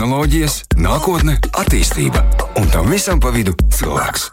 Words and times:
tehnoloģijas, 0.00 0.54
nākotne, 0.80 1.34
attīstība 1.60 2.22
un 2.56 2.70
tam 2.72 2.86
visam 2.88 3.18
pa 3.20 3.28
vidu 3.34 3.52
cilvēks. 3.76 4.30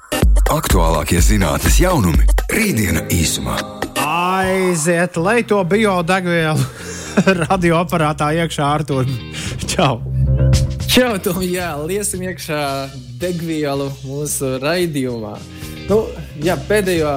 Aktuālākie 0.56 1.20
zinātnes 1.20 1.82
jaunumi- 1.82 2.24
rītdiena 2.56 3.04
īsumā. 3.12 3.58
Aiziet, 4.00 5.18
lai 5.20 5.44
to 5.44 5.60
biodegvielu 5.68 6.64
radioaparātā 7.42 8.32
iekšā 8.40 8.64
ar 8.64 8.86
to 8.88 9.04
čau! 9.68 10.00
Čau, 10.88 11.18
Tom, 11.20 11.44
jā, 11.44 11.76
liesim 11.84 12.24
iekšā 12.24 12.64
degvielu 13.20 13.92
mūsu 14.08 14.56
raidījumā. 14.64 15.36
Nu, 15.90 16.06
jā, 16.48 16.56
pēdējā 16.56 17.12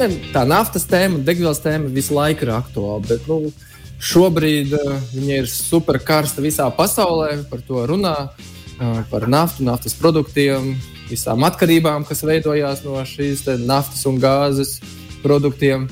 ne, 0.00 0.08
tā 0.32 0.48
naftas 0.48 0.88
tēma, 0.88 1.20
degvielas 1.20 1.60
tēma 1.60 1.92
visu 1.92 2.16
laiku 2.16 2.48
ir 2.48 2.56
aktuāla. 2.62 3.04
Bet, 3.12 3.28
nu, 3.28 3.52
šobrīd 4.00 4.74
uh, 4.76 4.94
viņa 5.14 5.40
ir 5.42 5.50
super 5.50 6.00
karsta 6.02 6.42
visā 6.44 6.66
pasaulē. 6.74 7.34
Par 7.50 7.62
to 7.66 7.84
runā, 7.88 8.14
uh, 8.30 9.02
par 9.10 9.28
naftu, 9.30 9.64
naftas 9.66 9.96
produktiem, 9.98 10.74
visām 11.10 11.44
atkarībām, 11.48 12.06
kas 12.08 12.24
veidojās 12.26 12.84
no 12.86 13.00
šīs 13.06 13.44
naftas 13.64 14.06
un 14.08 14.20
gāzes 14.22 14.78
produktiem. 15.24 15.88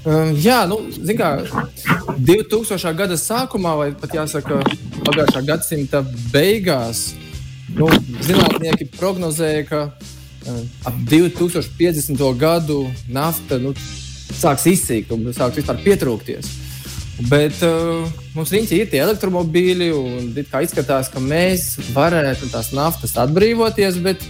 Uh, 0.00 0.30
jā, 0.40 0.62
nu, 0.68 0.80
kā, 1.16 1.32
2000. 2.16 2.94
gada 2.96 3.18
sākumā, 3.20 3.74
vai 3.76 3.90
pat 3.96 4.16
jāsaka, 4.16 4.62
pagājušā 5.04 5.44
gadsimta 5.48 6.04
beigās, 6.32 7.10
nu, 7.76 7.90
zinātnieki 8.24 8.88
prognozēja, 8.96 9.66
ka 9.68 9.82
ap 10.88 10.94
2050. 11.08 12.16
gadu 12.40 12.86
nafta 13.08 13.58
nu, 13.60 13.74
sāks 14.40 14.66
izsīkt 14.70 15.12
un 15.12 15.28
sāks 15.36 15.60
vispār 15.60 15.80
pietrūkties. 15.84 16.59
Bet 17.28 17.58
uh, 17.66 18.06
mums 18.36 18.52
riņķi 18.54 18.78
ir 18.80 18.88
tie 18.92 19.02
elektromobīļi, 19.04 19.90
un 19.92 20.30
izskatās, 20.64 21.10
ka 21.12 21.20
mēs 21.20 21.74
varētu 21.92 22.48
tās 22.52 22.70
naftas 22.76 23.16
atbrīvoties, 23.20 23.98
bet 24.04 24.24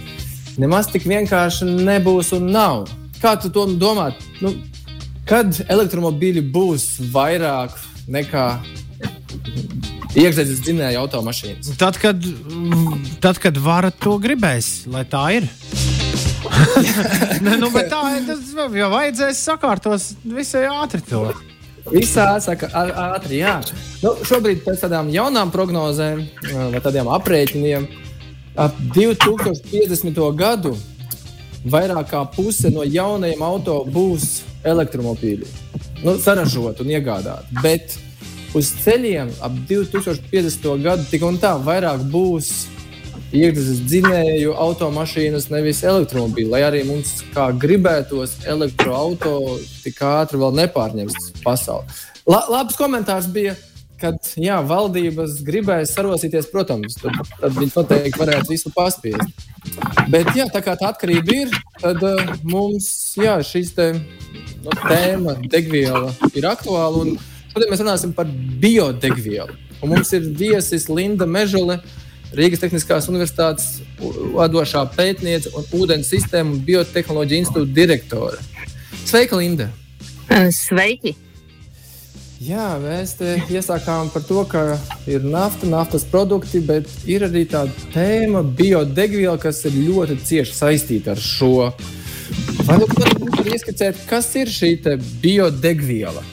nemaz 0.59 0.89
tik 0.91 1.07
vienkārši 1.07 1.69
nebūs 1.87 2.33
un 2.35 2.51
nav. 2.51 2.89
Kā 3.21 3.37
tu 3.39 3.51
to 3.53 3.67
domā? 3.79 4.09
Nu, 4.41 4.55
kad 5.29 5.61
elektromobīļi 5.69 6.43
būs 6.51 6.87
vairāk 7.13 7.77
nekā 8.11 8.47
iekšzemes 10.17 10.63
dzinēja 10.65 11.03
automašīnas? 11.05 11.75
Tad, 11.79 11.99
kad, 12.01 12.25
tad, 13.23 13.39
kad 13.39 13.61
varat 13.61 13.95
to 14.03 14.17
gribēs, 14.21 14.81
lai 14.91 15.05
tā 15.07 15.23
ir. 15.37 15.47
ne, 17.45 17.55
nu, 17.61 17.69
tā 17.71 18.01
tas 18.27 18.51
jau 18.51 18.91
vajadzēs 18.91 19.45
sakārtos 19.47 20.11
visai 20.25 20.65
ātri. 20.71 21.05
To. 21.07 21.29
Visā 21.89 22.27
saka, 22.43 22.69
ātri, 23.15 23.39
jā. 23.41 23.57
Nu, 24.03 24.13
šobrīd 24.27 24.61
pēc 24.65 24.83
tādām 24.85 25.09
jaunām 25.13 25.51
prognozēm 25.53 26.21
vai 26.73 26.81
tādiem 26.83 27.09
aprēķiniem 27.09 27.87
ap 28.61 28.77
2050. 28.95 30.21
gadu 30.37 30.75
vairāk 31.65 32.11
kā 32.11 32.21
puse 32.35 32.71
no 32.73 32.85
jaunajiem 32.85 33.41
auto 33.45 33.81
būs 33.89 34.43
elektromobīļi. 34.67 35.49
Nu, 36.05 36.17
saražot 36.21 36.81
un 36.81 36.93
iegādāt. 36.93 37.49
Bet 37.63 37.97
uz 38.57 38.71
ceļiem 38.83 39.31
ap 39.41 39.57
2050. 39.69 40.69
gadu 40.83 41.07
tik 41.09 41.25
un 41.25 41.39
tā 41.41 41.55
vairāk 41.61 42.05
būs 42.13 42.51
iekšzemes 43.31 43.81
dzinēju 43.87 44.53
automašīnas, 44.59 45.49
nevis 45.51 45.81
elektromobīļi. 45.87 46.51
Lai 46.51 46.61
arī 46.67 46.83
mums, 46.87 47.21
kā 47.33 47.49
gribētos, 47.55 48.41
elektroautorāts 48.49 49.81
tik 49.85 50.01
ātri 50.05 50.39
vēl 50.41 50.55
nepārņems 50.61 51.31
pasauli. 51.43 51.99
La, 52.29 52.43
labs 52.51 52.77
komentārs 52.79 53.29
bija, 53.31 53.55
kad 54.01 54.17
jā, 54.39 54.57
valdības 54.65 55.39
gribēja 55.45 55.87
sarosīties, 55.89 56.49
protams, 56.51 56.97
tad, 56.99 57.17
tad 57.39 57.55
viņi 57.57 57.75
noteikti 57.75 58.19
varētu 58.19 58.51
visu 58.51 58.71
paspiest. 58.75 59.47
Bet, 60.11 60.33
jā, 60.35 60.47
tā 60.51 60.63
kā 60.65 60.75
tā 60.79 60.91
atkarība 60.91 61.37
ir, 61.45 61.57
tad 61.79 62.01
uh, 62.03 62.35
mums 62.43 62.89
jā, 63.17 63.37
šīs 63.45 63.75
te, 63.77 63.91
no, 64.65 64.71
nu, 64.71 64.77
tēma, 64.81 65.37
degviela 65.53 66.11
ir 66.33 66.49
aktuāla. 66.49 67.05
Šodien 67.51 67.71
mēs 67.71 67.83
runāsim 67.83 68.15
par 68.17 68.29
biodegvielu. 68.61 69.59
Un 69.81 69.95
mums 69.95 70.11
ir 70.13 70.27
viesis 70.37 70.87
Linda 70.89 71.25
Mežele, 71.29 71.79
uh, 71.79 72.00
Rīgas 72.37 72.61
Tehniskās 72.63 73.09
Universitātes 73.11 73.81
vadošā 73.99 74.85
pētniece 74.95 75.51
un 75.57 75.65
ūdens 75.75 76.07
sistēmu 76.13 76.55
un 76.55 76.61
biotehnoloģiju 76.67 77.43
institūta 77.43 77.75
direktore. 77.75 78.39
Sveika, 79.03 79.35
Linda! 79.39 79.67
Sveiki! 80.55 81.17
Jā, 82.41 82.71
mēs 82.81 83.13
te 83.19 83.35
iesākām 83.53 84.07
par 84.09 84.23
to, 84.25 84.41
ka 84.49 84.63
ir 85.05 85.21
nafta, 85.27 85.67
naftas 85.69 86.07
produkti, 86.09 86.63
bet 86.65 86.87
ir 87.05 87.27
arī 87.27 87.43
tāda 87.51 87.91
tēma, 87.93 88.41
biodegviela, 88.57 89.37
kas 89.37 89.59
ir 89.69 89.75
ļoti 89.77 90.17
cieši 90.25 90.55
saistīta 90.57 91.13
ar 91.13 91.21
šo. 91.21 91.69
Vai 92.65 92.79
jūs 92.81 92.95
varat 92.97 93.51
ieskicēt, 93.51 94.01
kas 94.09 94.31
ir 94.39 94.49
šī 94.49 94.71
biodegviela? 95.21 96.23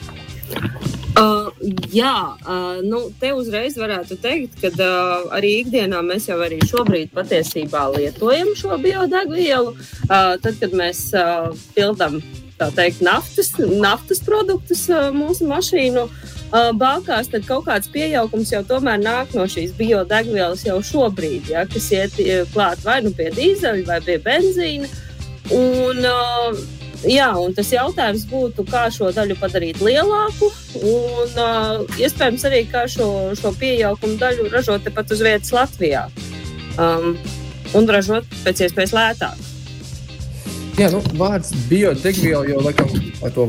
Jā, 1.90 2.36
uh, 2.38 2.78
nu, 2.86 3.00
te 3.18 3.32
uzreiz 3.34 3.74
varētu 3.78 4.18
teikt, 4.22 4.60
ka 4.62 4.70
uh, 4.70 5.24
arī 5.34 5.56
ikdienā 5.64 6.04
mēs 6.06 6.28
jau 6.28 6.38
arī 6.44 6.60
šobrīd 6.68 7.10
patiesībā 7.14 7.88
lietojam 7.96 8.52
šo 8.58 8.78
biodegvielu. 8.82 9.72
Uh, 10.06 10.36
tad, 10.42 10.58
kad 10.60 10.76
mēs 10.78 11.08
uh, 11.18 11.50
pildām 11.74 12.20
teikt, 12.76 13.02
naftas, 13.02 13.52
naftas 13.58 14.22
produktus 14.22 14.84
uh, 14.92 15.08
mūsu 15.14 15.50
mašīnu 15.50 16.06
uh, 16.06 16.70
bākās, 16.78 17.30
tad 17.34 17.46
kaut 17.50 17.66
kāds 17.66 17.90
pieaugums 17.90 18.54
jau 18.54 18.62
tomēr 18.66 19.02
nāk 19.02 19.34
no 19.34 19.46
šīs 19.50 19.74
biodegvielas 19.78 20.62
jau 20.66 20.78
šobrīd, 20.78 21.50
ja, 21.54 21.66
kas 21.70 21.90
iet 21.94 22.18
klāt 22.54 22.86
vai 22.86 23.00
nu 23.02 23.14
pie 23.18 23.32
dīzeļa 23.34 23.86
vai 23.90 24.02
pie 24.06 24.20
benzīna. 24.22 24.90
Un, 25.48 26.04
uh, 26.06 26.77
Jā, 27.06 27.28
un 27.38 27.52
tas 27.54 27.68
jautājums 27.70 28.24
būtu, 28.26 28.64
kā 28.66 28.88
šo 28.90 29.12
daļu 29.14 29.36
padarīt 29.38 29.78
lielāku, 29.84 30.48
un 30.82 31.36
uh, 31.38 31.84
iespējams 31.94 32.46
arī 32.48 32.64
kā 32.70 32.88
šo, 32.90 33.06
šo 33.38 33.52
pieaugumu 33.60 34.18
daļu 34.18 34.48
ražot 34.50 34.82
tepat 34.82 35.14
uz 35.14 35.22
vietas 35.22 35.54
Latvijā 35.54 36.08
um, 36.74 37.14
un 37.78 37.86
ražot 37.86 38.26
pēc 38.42 38.64
iespējas 38.66 38.96
lētāk. 38.96 39.44
Jā, 40.78 40.90
nu, 40.94 41.02
vārds 41.18 41.54
biodegviela 41.70 42.44
jau 42.50 42.64
laikam 42.66 42.90
ar 43.22 43.34
to 43.34 43.46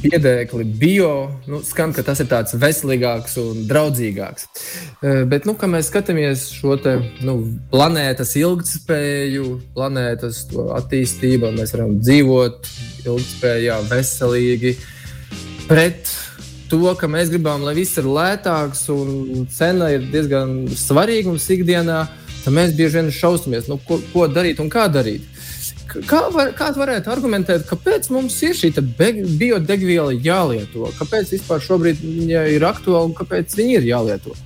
piedēkli 0.00 0.64
bio, 0.80 1.10
nu, 1.50 1.60
skan, 1.66 1.92
ka 1.96 2.04
tas 2.06 2.22
ir 2.22 2.28
tāds 2.30 2.56
veselīgāks 2.60 3.36
un 3.42 3.64
draudzīgāks. 3.70 4.46
Eh, 5.00 5.22
bet, 5.30 5.46
nu, 5.48 5.54
kad 5.58 5.72
mēs 5.72 5.90
skatāmies 5.90 6.46
šo 6.56 6.76
te, 6.80 6.96
nu, 7.26 7.36
planētas 7.72 8.34
ilgspēju, 8.40 9.46
planētas 9.76 10.46
attīstību, 10.80 11.52
mēs 11.58 11.74
varam 11.76 11.98
dzīvot 12.00 12.72
ilgspējā, 13.04 13.78
veselīgi. 13.90 14.74
Pret 15.70 16.10
to, 16.70 16.82
ka 16.98 17.10
mēs 17.10 17.30
gribam, 17.32 17.64
lai 17.66 17.74
viss 17.78 17.98
ir 18.00 18.08
lētāks 18.08 18.86
un 18.94 19.46
cena 19.52 19.90
ir 19.94 20.06
diezgan 20.12 20.64
svarīga 20.74 21.30
mums 21.30 21.48
ikdienā, 21.50 22.04
tad 22.44 22.56
mēs 22.56 22.76
bieži 22.78 23.00
vien 23.00 23.12
šaustamies, 23.14 23.68
nu, 23.70 23.78
ko, 23.86 24.00
ko 24.14 24.28
darīt 24.30 24.62
un 24.62 24.70
kā 24.72 24.86
darīt. 24.92 25.26
Kā 26.08 26.20
var, 26.34 26.52
kāds 26.56 26.78
varētu 26.78 27.10
argumentēt, 27.10 27.66
kāpēc 27.68 28.10
mums 28.14 28.36
ir 28.46 28.54
šī 28.56 28.72
biodegviela 28.78 30.14
jālieto? 30.14 30.90
Kāpēc 30.98 31.34
vispār 31.34 31.62
šobrīd 31.64 32.04
viņa 32.04 32.46
ir 32.54 32.66
aktuāla 32.68 33.08
un 33.08 33.16
kāpēc 33.18 33.56
viņa 33.58 33.78
ir 33.80 33.88
jālieto? 33.90 34.36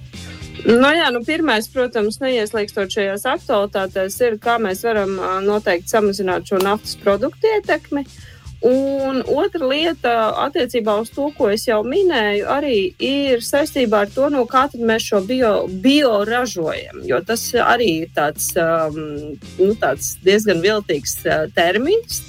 Nu, 0.64 0.88
jā, 0.96 1.10
nu, 1.12 1.20
pirmais, 1.26 1.66
protams, 1.68 2.22
neieslīgstot 2.22 2.94
šajās 2.94 3.26
aktualitātēs, 3.34 4.16
ir, 4.24 4.38
kā 4.40 4.56
mēs 4.62 4.80
varam 4.86 5.18
noteikti 5.44 5.92
samazināt 5.92 6.48
šo 6.48 6.62
naftas 6.64 6.96
produktu 7.02 7.50
ietekmi. 7.52 8.06
Uh, 8.06 8.33
Un 8.64 9.20
otra 9.28 9.66
lieta, 9.68 10.12
attiecībā 10.46 10.94
uz 11.02 11.10
to, 11.12 11.26
ko 11.36 11.50
es 11.52 11.66
jau 11.68 11.82
minēju, 11.84 12.46
arī 12.48 12.76
ir 13.02 13.42
saistībā 13.44 14.04
ar 14.06 14.12
to, 14.12 14.30
no 14.32 14.46
kā 14.48 14.62
mēs 14.72 15.08
šo 15.10 15.20
bio, 15.26 15.50
bio 15.68 16.22
ražojam. 16.24 17.02
Jo 17.04 17.20
tas 17.20 17.42
arī 17.60 17.90
ir 18.04 18.14
tāds, 18.16 18.54
um, 18.56 19.34
nu, 19.58 19.74
tāds 19.80 20.14
diezgan 20.24 20.62
viltīgs 20.64 21.18
uh, 21.26 21.44
termins. 21.56 22.22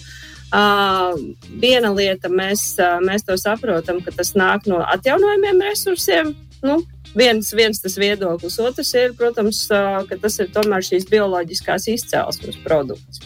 Uh, 0.55 1.15
viena 1.61 1.93
lieta, 1.95 2.29
mēs, 2.29 2.73
uh, 2.79 2.99
mēs 3.03 3.23
to 3.27 3.37
saprotam, 3.39 4.01
ka 4.03 4.11
tas 4.15 4.33
nāk 4.35 4.67
no 4.67 4.81
atjaunojumiem 4.83 5.63
resursiem. 5.69 6.33
Nu, 6.65 6.81
viens, 7.15 7.53
viens 7.55 7.79
tas 7.79 7.95
viedoklis, 7.99 8.59
otrs 8.59 8.91
ir, 8.99 9.15
protams, 9.15 9.65
uh, 9.71 10.03
ka 10.09 10.19
tas 10.19 10.39
ir 10.43 10.51
tomēr 10.55 10.83
šīs 10.83 11.07
bioloģiskās 11.11 11.87
izcelsmes 11.95 12.59
produkts. 12.67 13.23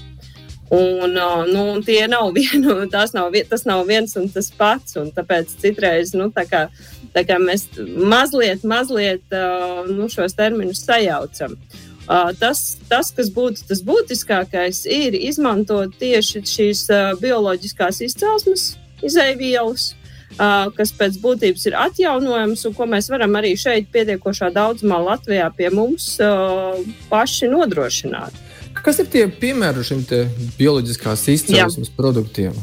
Un, 0.69 1.18
nu, 1.50 1.63
nav 2.07 2.31
vienu, 2.38 2.86
nav, 3.13 3.36
tas 3.50 3.66
nav 3.66 3.86
viens 3.89 4.16
un 4.19 4.30
tas 4.30 4.51
pats. 4.57 4.98
Un 5.01 5.12
tāpēc 5.16 5.56
citreiz 5.62 6.13
nu, 6.18 6.30
tā 6.33 6.45
kā, 6.50 6.66
tā 7.16 7.25
kā 7.25 7.39
mēs 7.42 7.68
mazliet, 7.98 8.63
mazliet 8.63 9.38
nu, 9.89 10.10
šos 10.10 10.38
terminus 10.38 10.83
sajaucam. 10.86 11.57
Tas, 12.42 12.63
tas, 12.89 13.12
kas 13.13 13.27
būtu 13.30 13.68
tas 13.69 13.83
būtiskākais, 13.86 14.81
ir 14.89 15.13
izmantot 15.13 15.94
tieši 16.01 16.42
šīs 16.42 16.88
bioloģiskās 17.21 18.01
izcelsmes 18.07 18.71
izēvielas, 19.06 19.92
uh, 19.92 20.00
kas 20.75 20.92
pēc 20.95 21.18
būtības 21.21 21.66
ir 21.68 21.77
atjaunojams 21.80 22.66
un 22.66 22.75
ko 22.77 22.88
mēs 22.89 23.10
varam 23.12 23.36
arī 23.39 23.56
šeit 23.57 23.89
pietiekošā 23.94 24.51
daudzumā 24.56 25.00
Latvijā 25.04 25.50
pie 25.56 25.69
mums 25.74 26.18
paši 27.10 27.50
nodrošināt. 27.51 28.49
Kas 28.84 29.00
ir 29.02 29.10
tie 29.12 29.26
piemēri 29.42 29.84
šim 29.86 30.04
bioloģiskās 30.58 31.26
izcelsmes 31.36 31.92
produktiem? 31.96 32.56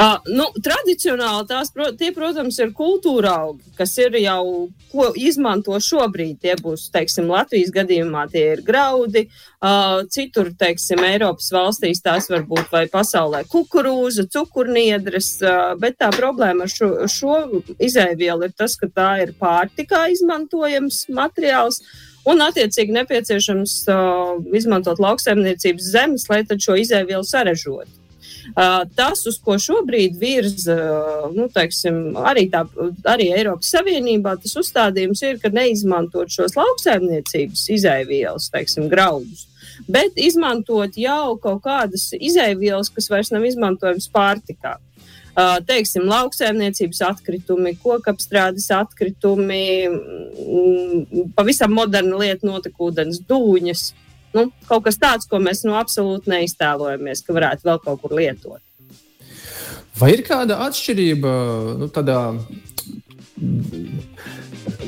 Uh, 0.00 0.16
nu, 0.32 0.46
tradicionāli 0.64 1.44
tās, 1.44 1.68
tie, 2.00 2.08
protams, 2.16 2.56
ir 2.62 2.70
kultūra 2.72 3.34
augi, 3.42 3.66
kas 3.76 3.90
ir 4.00 4.14
jau, 4.16 4.70
ko 4.88 5.10
izmanto 5.12 5.76
šobrīd. 5.76 6.38
Tie 6.40 6.54
būs, 6.56 6.86
teiksim, 6.94 7.28
Latvijas 7.28 7.68
gadījumā 7.74 8.22
tie 8.32 8.46
ir 8.54 8.62
graudi, 8.64 9.26
uh, 9.60 10.00
citur, 10.08 10.54
teiksim, 10.56 11.04
Eiropas 11.04 11.50
valstīs 11.52 12.00
tās 12.00 12.30
var 12.32 12.48
būt 12.48 12.72
vai 12.72 12.86
pasaulē 12.88 13.42
kukurūza, 13.52 14.24
cukurniedres, 14.32 15.34
uh, 15.44 15.76
bet 15.76 16.00
tā 16.00 16.08
problēma 16.16 16.64
ar 16.64 16.72
šo, 16.72 16.90
šo 17.04 17.36
izēvielu 17.76 18.48
ir 18.48 18.56
tas, 18.56 18.80
ka 18.80 18.88
tā 18.88 19.12
ir 19.26 19.36
pārtikā 19.36 20.06
izmantojams 20.16 21.10
materiāls. 21.12 21.84
Un, 22.24 22.40
attiecīgi, 22.48 22.96
nepieciešams 22.96 23.78
uh, 23.92 24.36
izmantot 24.56 25.00
lauksaimniecības 25.00 25.92
zemes, 25.92 26.30
lai 26.32 26.46
šo 26.56 26.80
izēvielu 26.80 27.26
sarežotu. 27.36 27.99
Tas, 28.54 29.22
uz 29.28 29.38
ko 29.42 29.56
šobrīd 29.60 30.16
virza 30.18 30.76
nu, 31.34 31.46
teiksim, 31.52 32.16
arī, 32.26 32.46
tā, 32.50 32.64
arī 33.08 33.30
Eiropas 33.36 33.70
Savienībā, 33.74 34.36
tas 34.42 34.56
uzstādījums 34.58 35.22
ir, 35.26 35.38
ka 35.42 35.52
neizmantot 35.54 36.32
šos 36.32 36.56
lauksaimniecības 36.58 37.68
izaivielas, 37.76 38.50
teiksim, 38.52 38.88
graudus, 38.90 39.46
bet 39.88 40.18
izmantot 40.20 40.98
jau 40.98 41.36
kaut 41.42 41.62
kādas 41.66 42.10
izaivielas, 42.18 42.90
kas 42.92 43.10
vairs 43.12 43.32
nav 43.34 43.46
izmantojamas 43.46 44.10
pārtikā. 44.12 44.78
Uh, 45.30 45.60
teiksim, 45.62 46.08
lauksaimniecības 46.10 47.04
atkritumi, 47.06 47.76
kokapstrādes 47.80 48.66
atkritumi, 48.74 49.62
mm, 49.86 51.30
pavisam 51.38 51.70
moderna 51.72 52.18
lieta, 52.18 52.48
notekūdens 52.50 53.22
dūņas. 53.30 53.84
Uh, 53.92 54.09
nu, 54.36 54.48
kaut 54.68 54.86
kas 54.86 54.98
tāds, 55.00 55.28
ko 55.30 55.40
mēs 55.42 55.64
nu, 55.66 55.76
absolūti 55.78 56.32
neiztēlojamies, 56.32 57.24
ka 57.26 57.36
varētu 57.36 57.66
vēl 57.68 57.80
kaut 57.84 58.02
kur 58.02 58.16
lietot. 58.18 58.60
Vai 60.00 60.14
ir 60.14 60.24
kāda 60.24 60.60
atšķirība 60.64 61.32
nu, 61.80 61.88
tādā, 61.92 62.20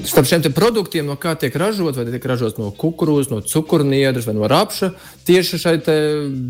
starp 0.08 0.28
šiem 0.30 0.46
produktiem, 0.54 1.06
no 1.08 1.18
kā 1.20 1.34
tiek 1.38 1.54
ražot, 1.58 1.98
vai 1.98 2.06
tiek 2.08 2.28
ražots 2.30 2.58
no 2.60 2.70
kukurūzas, 2.76 3.30
no 3.32 3.42
cukurniedras 3.44 4.28
vai 4.28 4.36
no 4.38 4.48
rapša, 4.50 4.92
tieši 5.28 5.60
šai 5.60 5.76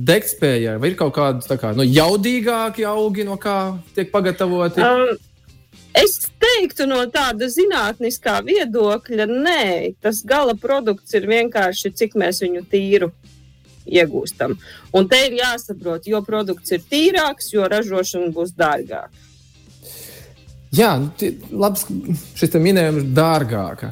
degspējai? 0.06 0.78
Vai 0.82 0.92
ir 0.92 0.96
kaut 1.00 1.14
kādi 1.16 1.58
kā, 1.58 1.74
nu, 1.78 1.86
jaudīgāki 1.86 2.86
augi, 2.88 3.26
no 3.28 3.38
kā 3.40 3.58
tiek 3.96 4.12
pagatavoti? 4.14 4.84
Um, 4.84 5.31
Es 5.92 6.14
teiktu, 6.40 6.86
no 6.88 7.02
tāda 7.12 7.48
zinātniskā 7.52 8.38
viedokļa, 8.46 9.26
nē, 9.28 9.64
tas 10.00 10.22
gala 10.24 10.54
produkts 10.56 11.12
ir 11.18 11.26
vienkārši, 11.28 11.92
cik 12.00 12.16
mēs 12.16 12.40
viņu 12.44 12.62
tīru 12.72 13.10
iegūstam. 13.84 14.56
Un 14.96 15.10
te 15.10 15.20
ir 15.26 15.36
jāsaprot, 15.42 16.08
jo 16.08 16.22
produkts 16.24 16.72
ir 16.72 16.80
tīrāks, 16.88 17.52
jo 17.52 17.68
ražošana 17.68 18.32
būs 18.32 18.54
dārgāka. 18.56 19.12
Jā, 20.72 20.94
labs, 21.52 21.82
šis 22.40 22.54
minējums 22.56 23.02
ir 23.02 23.08
dārgāka. 23.12 23.90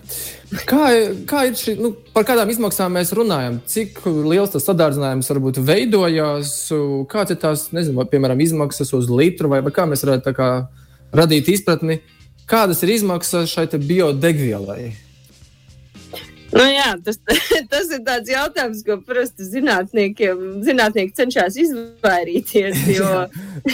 Kā, 0.64 0.86
kā 1.28 1.42
ir 1.50 1.58
šī, 1.60 1.74
nu, 1.76 1.90
par 2.14 2.24
kādām 2.24 2.48
izmaksām 2.48 2.96
mēs 2.96 3.12
runājam? 3.12 3.58
Cik 3.68 4.00
liels 4.08 4.54
tas 4.54 4.64
sadārdzinājums 4.64 5.28
varbūt 5.34 5.60
veidojās? 5.68 6.54
Kāds 7.12 7.34
ir 7.34 7.40
tās, 7.42 7.66
nezinu, 7.76 7.98
vai, 8.00 8.08
piemēram, 8.08 8.40
izmaksas 8.40 8.94
uz 8.96 9.12
litru, 9.12 9.52
vai, 9.52 9.60
vai 9.66 9.74
kā 9.76 9.84
mēs 9.90 10.06
varētu 10.06 10.30
tā 10.30 10.32
kā 10.38 10.48
radīt 11.16 11.48
izpratni, 11.52 12.00
kādas 12.50 12.82
ir 12.84 12.94
izmaksas 12.96 13.52
šai 13.52 13.68
biodegvielai. 13.78 15.09
Nu, 16.50 16.62
jā, 16.66 16.88
tas, 17.04 17.18
tas 17.72 17.90
ir 17.94 18.02
tāds 18.06 18.30
jautājums, 18.30 18.82
ko 18.86 18.96
parasti 19.06 19.46
zinātnieki 19.46 21.14
cenšas 21.16 21.58
izvairīties. 21.64 22.80
Jo, 22.90 23.06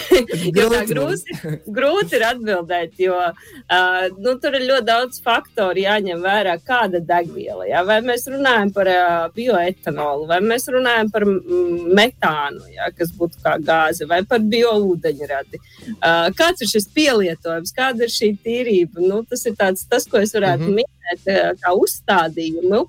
jo 0.57 0.67
tā 0.71 0.81
grūti, 0.87 1.37
grūti 1.73 2.17
ir 2.19 2.25
atbildēt, 2.27 2.99
jo 3.01 3.15
uh, 3.17 4.03
nu, 4.21 4.35
tur 4.43 4.57
ir 4.59 4.67
ļoti 4.69 4.87
daudz 4.87 5.21
faktoru 5.25 5.81
jāņem 5.83 6.21
vērā, 6.23 6.57
kāda 6.67 7.01
degviela. 7.07 7.65
Jā? 7.69 7.83
Vai 7.87 7.97
mēs 8.05 8.27
runājam 8.31 8.73
par 8.77 8.91
uh, 8.93 9.27
bioetanolu, 9.37 10.27
vai 10.31 10.41
mēs 10.45 10.69
runājam 10.75 11.11
par 11.15 11.27
metānu, 11.27 12.67
jā, 12.75 12.91
kas 12.99 13.15
būtu 13.17 13.41
kā 13.45 13.57
gāze, 13.63 14.09
vai 14.11 14.21
par 14.29 14.45
bioūdeņradi. 14.45 15.63
Uh, 15.97 16.29
kāds 16.37 16.67
ir 16.67 16.73
šis 16.75 16.91
pielietojums, 16.97 17.75
kāda 17.77 18.07
ir 18.07 18.13
šī 18.13 18.35
tīrība? 18.45 19.01
Nu, 19.07 19.23
tas 19.29 19.47
ir 19.49 19.57
tāds, 19.59 19.87
tas, 19.91 20.07
ko 20.11 20.21
es 20.23 20.35
varētu 20.37 20.67
mm 20.67 20.69
-hmm. 20.69 20.83
minēt 20.83 20.96
minēt 21.07 21.61
kā 21.63 21.73
uzstādījumu, 21.75 22.87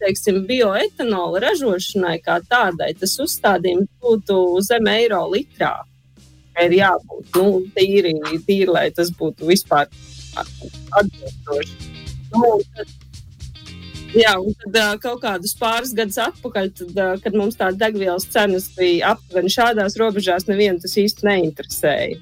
teiksim, 0.00 0.46
bioetanola 0.46 1.40
ražošanai 1.40 2.20
kā 2.24 2.40
tādai, 2.48 2.94
tas 2.98 3.18
uzstādījums 3.20 3.88
būtu 4.00 4.60
zem 4.62 4.86
eiro 4.86 5.28
litrā. 5.30 5.84
Ir 6.60 6.72
jābūt 6.76 7.36
nu, 7.36 7.62
tīri, 7.74 8.14
tīri, 8.46 8.68
lai 8.68 8.90
tas 8.90 9.10
būtu 9.10 9.46
vispār 9.48 9.88
atbilstoši. 10.36 11.92
Nu, 12.32 12.60
tad, 12.76 12.88
Jā, 14.12 14.34
un 14.36 14.52
tad 14.60 14.74
uh, 14.76 14.90
kaut 15.00 15.22
kādus 15.22 15.54
pāris 15.56 15.94
gadus 15.96 16.18
atpakaļ, 16.20 16.66
tad, 16.76 16.90
uh, 17.00 17.14
kad 17.16 17.32
mums 17.32 17.56
tā 17.56 17.70
degvielas 17.72 18.26
cenas 18.28 18.66
bija 18.76 19.14
aptuveni 19.14 19.48
šādās 19.48 19.96
robežās, 19.96 20.44
nevienu 20.50 20.82
tas 20.82 20.98
īsti 21.00 21.24
neinteresēja. 21.24 22.18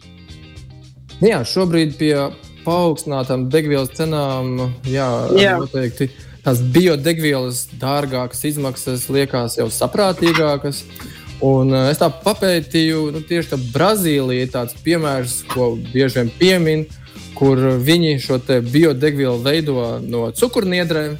Jā, 1.19 1.41
šobrīd 1.43 1.99
pie 1.99 2.15
paaugstinātām 2.65 3.49
degvielas 3.53 3.95
cenām, 3.97 4.73
jā, 4.89 5.09
jā. 5.39 5.57
noteikti 5.61 6.11
tās 6.45 6.61
biodegvielas 6.75 7.67
dārgākas 7.81 8.45
izmaksas 8.49 9.09
liekas 9.13 9.59
jau 9.61 9.69
saprātīgākas. 9.73 10.85
Un 11.45 11.73
eh, 11.73 11.89
es 11.93 12.01
tā 12.01 12.11
papētīju, 12.13 13.07
nu, 13.15 13.23
tieši 13.25 13.55
tā 13.55 13.59
Brazīlija 13.73 14.47
ir 14.47 14.53
tāds 14.53 14.77
piemērs, 14.85 15.41
ko 15.53 15.73
bieži 15.93 16.21
vien 16.21 16.33
piemin, 16.41 16.87
kur 17.39 17.61
viņi 17.81 18.19
šo 18.21 18.41
biodegvielu 18.69 19.39
veido 19.45 19.85
no 20.05 20.29
cukurniedrēm. 20.37 21.17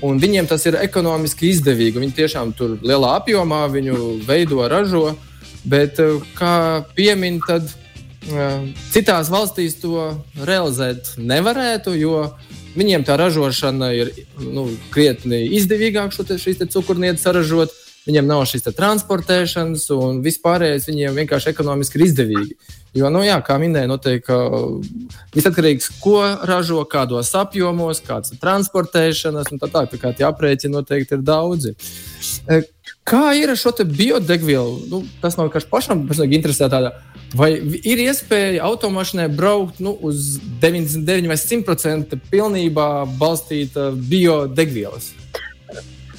Un 0.00 0.16
viņiem 0.16 0.46
tas 0.48 0.62
ir 0.64 0.78
ekonomiski 0.80 1.50
izdevīgi. 1.52 2.00
Viņi 2.00 2.16
tiešām 2.16 2.54
tur 2.56 2.78
lielā 2.80 3.18
apjomā 3.18 3.66
viņu 3.68 4.22
veido, 4.24 4.62
ražo. 4.68 5.10
Bet, 5.64 6.00
eh, 6.00 6.16
kā 6.38 6.84
piemin, 6.96 7.40
tad 7.46 7.68
Citās 8.92 9.30
valstīs 9.32 9.78
to 9.82 10.10
realizēt 10.46 11.14
nevarētu, 11.18 11.94
jo 11.98 12.24
viņiem 12.78 13.04
tā 13.06 13.18
ražošana 13.20 13.92
ir 13.96 14.12
nu, 14.40 14.68
krietni 14.94 15.44
izdevīgāk 15.58 16.14
šo 16.14 16.26
te, 16.28 16.38
šīs 16.40 16.62
cukurnieces 16.70 17.26
saražot. 17.26 17.76
Viņiem 18.06 18.24
nav 18.24 18.46
šīs 18.48 18.64
transportēšanas, 18.72 19.82
un 19.92 20.22
vispārējais 20.24 20.86
viņiem 20.88 21.18
vienkārši 21.20 21.50
ekonomiski 21.50 21.98
ir 21.98 22.06
izdevīgi. 22.06 22.54
Jo, 22.96 23.10
nu, 23.12 23.20
jā, 23.22 23.36
kā 23.44 23.58
minēju, 23.60 23.90
noteikti 23.92 24.38
viss 25.34 25.46
atkarīgs 25.46 25.90
no 25.90 25.92
tā, 25.92 25.98
ko 26.00 26.22
ražo, 26.48 26.80
kādos 26.90 27.34
apjomos, 27.38 28.00
kādas 28.02 28.32
ir 28.32 28.40
transportēšanas, 28.42 29.52
un 29.52 29.60
tā 29.60 29.68
tālāk. 29.68 29.92
Tā 29.92 30.00
kā 30.00 30.14
tie 30.16 30.26
aprēķini 30.26 30.74
noteikti 30.74 31.18
ir 31.18 31.22
daudzi. 31.28 31.76
Kā 33.06 33.22
ir 33.38 33.52
ar 33.52 33.60
šo 33.60 33.76
biodegvielu? 33.84 34.74
Nu, 34.90 35.04
tas 35.22 35.36
nav 35.38 35.50
vienkārši 35.50 35.70
pašam 35.70 36.02
interesē 36.08 36.72
tādā 36.72 36.96
Vai 37.36 37.52
ir 37.86 38.00
iespēja 38.02 38.64
automašīnai 38.66 39.28
braukt 39.30 39.78
nu, 39.78 39.92
uz 40.02 40.34
99 40.62 41.30
vai 41.30 41.38
100% 41.38 42.18
pilnībā 42.30 42.90
balstīta 43.20 43.92
biodegvielas? 43.94 45.12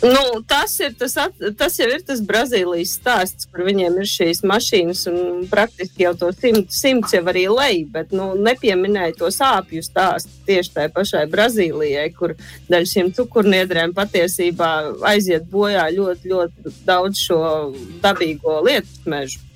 Nu, 0.02 0.42
tas, 0.48 0.80
ir, 0.80 0.96
tas, 0.98 1.14
at, 1.22 1.36
tas 1.60 1.76
jau 1.78 1.86
ir 1.86 2.02
tas 2.02 2.24
Brazīlijas 2.26 2.96
stāsts, 2.98 3.46
kur 3.46 3.68
viņiem 3.68 4.00
ir 4.02 4.08
šīs 4.10 4.40
mašīnas, 4.50 5.04
un 5.12 5.44
praktiski 5.52 6.08
jau 6.08 6.16
to 6.18 6.32
simt, 6.34 6.72
simts 6.74 7.14
jau 7.14 7.22
arī 7.30 7.44
lej, 7.52 7.84
bet 7.94 8.16
nu, 8.16 8.32
nepieminēja 8.48 9.20
to 9.20 9.30
sāpju 9.30 9.84
stāstu 9.86 10.34
tieši 10.48 10.74
tai 10.80 10.88
pašai 10.96 11.28
Brazīlijai, 11.30 12.08
kur 12.18 12.34
daļai 12.72 12.90
šiem 12.96 13.14
cukurniedrēm 13.20 13.94
patiesībā 13.94 14.72
aiziet 15.12 15.46
bojā 15.54 15.86
ļoti, 15.94 16.34
ļoti 16.34 16.76
daudz 16.90 17.22
šo 17.28 17.44
dabīgo 18.02 18.58
lietu 18.66 19.06
mežu. 19.06 19.51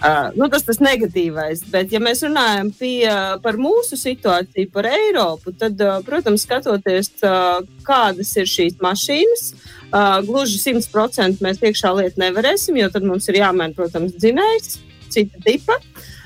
Uh, 0.00 0.30
nu, 0.32 0.46
tas 0.48 0.64
ir 0.64 0.78
negatīvais, 0.80 1.60
bet, 1.68 1.90
ja 1.92 1.98
mēs 2.00 2.22
runājam 2.24 2.70
pie, 2.72 3.04
par 3.44 3.58
mūsu 3.60 3.98
situāciju, 4.00 4.70
par 4.72 4.88
Eiropu, 4.88 5.52
tad, 5.60 5.76
uh, 5.84 5.98
protams, 6.06 6.46
skatoties, 6.46 7.10
uh, 7.20 7.58
kādas 7.84 8.30
ir 8.40 8.48
šīs 8.48 8.78
mašīnas, 8.80 9.44
uh, 9.90 10.22
gluži 10.24 10.56
100% 10.62 11.44
mēs 11.44 11.60
iekšā 11.60 11.92
lietu 11.98 12.24
nevarēsim, 12.24 12.80
jo 12.80 12.88
tad 12.94 13.04
mums 13.04 13.28
ir 13.28 13.42
jāmaina, 13.42 13.76
protams, 13.76 14.16
dzinējs, 14.16 14.78
cita 15.12 15.44
tipa. 15.44 15.76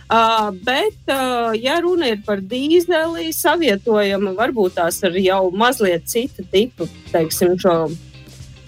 Uh, 0.04 0.52
bet, 0.62 1.00
uh, 1.10 1.50
ja 1.58 1.80
runa 1.82 2.12
ir 2.12 2.22
par 2.22 2.44
dīzeli, 2.46 3.32
savietojamu, 3.34 4.36
varbūt 4.38 4.78
tās 4.78 5.02
ar 5.02 5.18
jau 5.18 5.48
mazliet 5.50 6.06
cita 6.06 6.46
tipu, 6.52 6.86
teiksim, 7.10 7.56
šo 7.58 7.88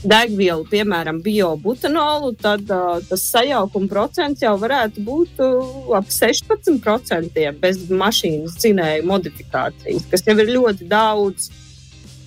degvielu, 0.08 0.64
piemēram, 0.70 1.20
biobutanolu, 1.24 2.32
tad 2.40 2.70
uh, 2.72 2.96
tas 3.08 3.26
sajaukuma 3.32 3.90
procents 3.90 4.44
jau 4.44 4.54
varētu 4.60 5.04
būt 5.06 5.44
uh, 5.44 5.92
ap 5.98 6.08
16% 6.12 7.46
bez 7.60 7.84
mašīnas 7.90 8.58
dzinēju 8.62 9.06
modifikācijas, 9.10 10.10
kas 10.10 10.26
jau 10.26 10.36
ir 10.40 10.52
ļoti 10.56 10.90
daudz. 10.90 11.52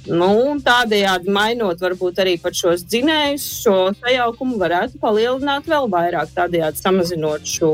Nu, 0.10 0.56
tādējādi 0.66 1.30
mainot 1.34 1.82
varbūt 1.84 2.22
arī 2.24 2.38
šos 2.40 2.86
dzinējus, 2.88 3.46
šo 3.62 3.76
sajaukumu 4.00 4.58
varētu 4.58 4.98
palielināt 5.02 5.68
vēl 5.70 5.90
vairāk, 5.92 6.32
tādējādi 6.34 6.82
samazinot 6.82 7.46
šo 7.46 7.72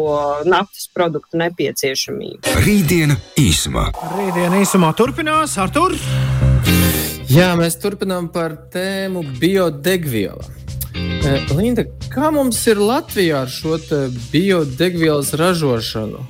naftas 0.49 0.89
produktu 0.91 1.39
nepieciešamību. 1.39 2.57
Rītdiena 2.65 3.15
īsumā. 3.39 3.87
Rītdiena 4.17 4.59
īsumā 4.65 4.91
turpinās 4.97 5.55
ar 5.61 5.71
tur. 5.71 5.95
Jā, 7.31 7.55
mēs 7.57 7.79
turpinām 7.81 8.27
par 8.29 8.53
tēmu 8.73 9.23
biodegviela. 9.39 10.45
Linda, 11.57 11.83
kā 12.13 12.29
mums 12.31 12.59
ir 12.69 12.77
Latvijā 12.79 13.41
ar 13.43 13.51
šo 13.51 13.79
biodegvielas 14.31 15.33
ražošanu? 15.39 16.21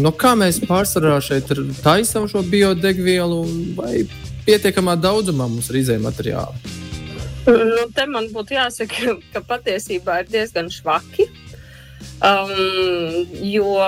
No 0.00 0.10
kā 0.18 0.32
mēs 0.34 0.58
pārsvarā 0.66 1.20
šeit 1.22 1.52
taisām 1.84 2.26
šo 2.28 2.42
biodegvielu, 2.42 3.38
vai 3.78 4.02
pietiekamā 4.48 4.96
daudzumā 4.98 5.46
mums 5.46 5.70
ir 5.70 5.78
izējai 5.84 6.02
materiāli? 6.02 6.74
Nu, 7.46 7.86
te 7.94 8.04
man 8.10 8.26
būtu 8.34 8.58
jāsaka, 8.58 9.14
ka 9.32 9.44
patiesībā 9.46 10.24
ir 10.24 10.32
diezgan 10.32 10.68
švaki. 10.74 11.30
Um, 12.20 12.50
jo 13.46 13.78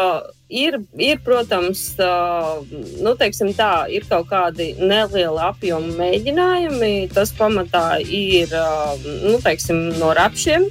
ir, 0.52 0.76
ir 1.00 1.20
protams, 1.24 1.80
nu, 1.96 3.14
tā, 3.16 3.72
ir 3.88 4.04
kaut 4.08 4.28
kādi 4.30 4.72
nelieli 4.78 5.40
apjomi 5.48 5.96
mēģinājumi. 5.98 6.92
Tas 7.14 7.32
pamatā 7.38 8.00
ir 8.04 8.52
nu, 9.24 9.38
teiksim, 9.42 9.90
no 10.00 10.12
rapšiem. 10.18 10.68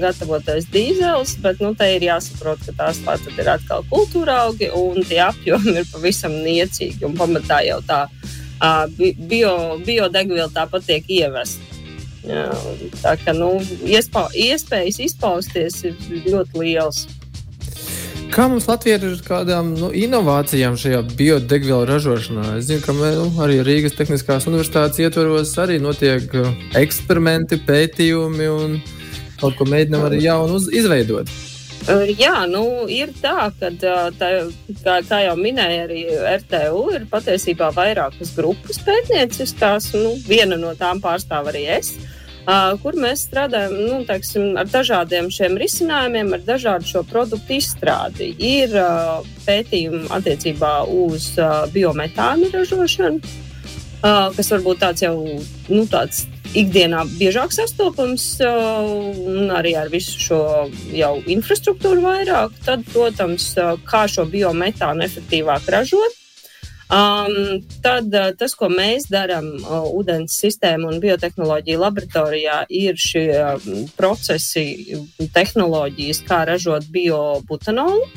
Gatavotais 0.00 0.64
dīzels, 0.72 1.36
bet 1.44 1.60
nu, 1.62 1.74
te 1.78 1.86
ir 1.94 2.02
jāsaprot, 2.08 2.62
ka 2.64 2.72
tās 2.78 2.98
tātad 3.04 3.36
ir 3.38 3.50
atkal 3.52 3.84
kultūra 3.92 4.40
augi 4.46 4.70
un 4.74 5.04
tie 5.06 5.20
apjomi 5.22 5.76
ir 5.82 5.90
pavisam 5.92 6.32
niecīgi. 6.42 7.12
Pamatā 7.20 7.60
jau 7.68 7.78
tā 7.86 8.06
bio, 8.96 9.52
biodegviela 9.84 10.50
tāpat 10.56 10.88
tiek 10.88 11.12
ievesta. 11.20 11.68
Tā 13.00 13.14
kā 13.20 13.32
nu, 13.36 13.52
iespā, 13.86 14.26
iespējas 14.36 15.00
izpausties 15.06 15.80
ir 15.88 15.96
ļoti 16.26 16.60
liels. 16.64 17.06
Kā 18.30 18.44
mums 18.46 18.68
Latvijā 18.70 19.00
ir 19.00 19.04
ar 19.08 19.22
kādām 19.26 19.72
nu, 19.74 19.88
inovācijām 19.96 20.76
šajā 20.78 21.00
biodegvielu 21.18 21.86
ražošanā? 21.88 22.44
Es 22.60 22.68
zinu, 22.68 22.82
ka 22.84 22.94
mē, 22.94 23.08
nu, 23.18 23.24
arī 23.42 23.56
Rīgas 23.66 23.96
Tehniskās 23.98 24.46
Universitātes 24.46 25.00
ietvaros 25.02 25.50
arī 25.58 25.80
notiek 25.82 26.36
eksperimenti, 26.78 27.58
pētījumi 27.66 28.46
un 28.52 28.76
kaut 29.40 29.58
ko 29.58 29.66
mēģinām 29.66 30.06
arī 30.06 30.22
jaunu 30.28 30.60
izveidot. 30.62 31.32
Jā, 32.20 32.44
nu, 32.46 32.62
ir 32.92 33.10
tā, 33.18 33.50
ka, 33.58 33.72
tā, 33.82 34.30
kā, 34.84 35.00
kā 35.10 35.20
jau 35.24 35.34
minēja, 35.40 35.88
arī 35.88 36.06
RTU 36.36 36.86
ir 37.00 37.10
patiesībā 37.10 37.72
vairākas 37.74 38.30
grupas 38.38 38.78
pētnieciskās. 38.86 39.90
Nu, 39.98 40.14
viena 40.30 40.60
no 40.60 40.76
tām 40.78 41.02
pārstāv 41.02 41.50
arī 41.50 41.66
es. 41.80 41.96
Uh, 41.96 42.19
kur 42.82 42.96
mēs 42.98 43.26
strādājam 43.28 43.74
nu, 43.76 44.00
teiksim, 44.08 44.54
ar 44.60 44.68
dažādiem 44.70 45.30
šiem 45.34 45.58
risinājumiem, 45.60 46.32
ar 46.36 46.42
dažādu 46.46 46.88
šo 46.88 47.04
produktu 47.10 47.58
izstrādi. 47.58 48.32
Ir 48.38 48.74
pētījumi 49.46 50.08
attiecībā 50.16 50.74
uz 50.88 51.32
biometāna 51.74 52.50
ražošanu, 52.54 53.20
kas 54.00 54.52
varbūt 54.54 54.84
tāds 54.84 55.04
jau 55.04 55.16
nu, 55.20 55.84
tāds 55.90 56.24
ikdienā 56.56 57.04
biežāk 57.18 57.52
sastopams, 57.54 58.24
un 58.42 59.52
arī 59.54 59.76
ar 59.78 59.90
visu 59.92 60.18
šo 60.18 60.40
jau 60.94 61.12
infrastruktūru 61.30 62.02
vairāk, 62.02 62.56
tad, 62.66 62.82
protams, 62.90 63.52
kā 63.86 64.06
šo 64.10 64.26
biometānu 64.30 65.06
efektīvāk 65.06 65.68
ražot. 65.70 66.16
Um, 66.90 67.60
tad 67.82 68.10
uh, 68.10 68.32
tas, 68.34 68.56
ko 68.58 68.66
mēs 68.66 69.04
darām 69.12 69.46
uh, 69.60 69.84
ūdens 69.94 70.34
sistēmu 70.40 70.88
un 70.90 70.98
biotehnoloģiju 70.98 71.78
laboratorijā, 71.78 72.64
ir 72.66 72.98
šie 72.98 73.28
um, 73.38 73.84
procesi, 73.94 74.98
tehnoloģijas, 75.30 76.24
kā 76.26 76.40
ražot 76.50 76.88
biobutanolu, 76.90 78.10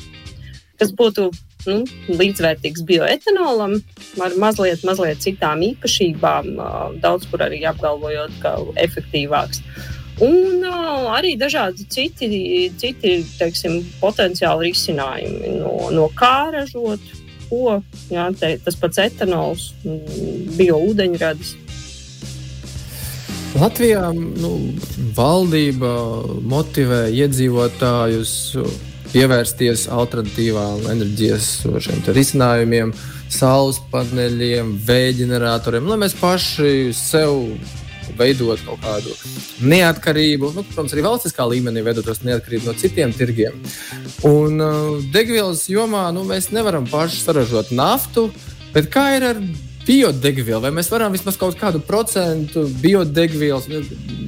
kas 0.82 0.90
būtu 0.90 1.28
nu, 1.70 1.78
līdzvērtīgs 2.18 2.82
bioetanolam 2.90 3.78
ar 4.26 4.38
mazliet, 4.42 4.82
mazliet 4.82 5.22
citām 5.22 5.62
īpašībām, 5.70 6.50
daudz 6.98 7.30
kur 7.30 7.46
arī 7.46 7.62
apgalvojot, 7.70 8.40
ka 8.42 8.56
efektīvāks. 8.82 9.62
Un 10.22 10.66
uh, 10.66 11.14
arī 11.14 11.36
dažādi 11.38 11.86
citi, 11.90 12.28
citi 12.78 13.20
teiksim, 13.38 13.84
potenciāli 14.02 14.72
risinājumi, 14.72 15.60
no, 15.62 15.76
no 15.94 16.10
kā 16.18 16.50
ražot, 16.54 17.22
ko. 17.48 17.80
Jā, 18.12 18.28
te, 18.38 18.54
tas 18.64 18.78
pats 18.80 19.02
etanols, 19.04 19.68
bioūdeņradis. 20.58 21.54
Latvijā 23.54 24.08
nu, 24.16 24.50
valdība 25.14 25.92
motivē 26.50 27.04
iedzīvotājus 27.14 28.32
pievērsties 29.12 29.86
alternatīvām 29.94 30.88
enerģijas 30.90 31.48
risinājumiem, 32.16 32.90
saules 33.30 33.78
paneļiem, 33.92 34.74
vēja 34.88 35.14
ģeneratoriem, 35.20 35.86
lai 35.86 36.00
mēs 36.02 36.18
paši 36.18 36.90
sev 36.98 37.38
veidot 38.18 38.60
kaut 38.66 38.82
kādu 38.84 39.12
neatkarību, 39.64 40.52
nu, 40.56 40.64
protams, 40.68 40.94
arī 40.94 41.04
valstiskā 41.06 41.46
līmenī 41.50 41.84
veidotos 41.86 42.24
neatkarību 42.26 42.70
no 42.70 42.76
citiem 42.80 43.14
tirgiem. 43.16 43.60
Un 44.28 44.60
uh, 44.62 44.96
degvielas 45.14 45.66
jomā 45.70 46.08
nu, 46.16 46.26
mēs 46.28 46.50
nevaram 46.54 46.88
paši 46.90 47.22
saražot 47.22 47.72
naftu, 47.74 48.28
bet 48.74 48.90
kā 48.92 49.08
ir 49.18 49.30
ar 49.32 49.42
biodegvielu? 49.86 50.62
Vai 50.64 50.72
mēs 50.74 50.90
varam 50.92 51.14
vismaz 51.14 51.38
kaut 51.40 51.58
kādu 51.60 51.82
procentu 51.84 52.66
biodegvielas 52.82 53.68
nu, 53.70 53.82